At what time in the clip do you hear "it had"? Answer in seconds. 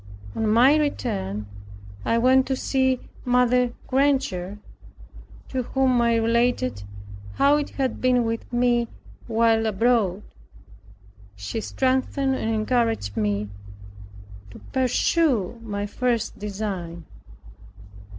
7.57-8.01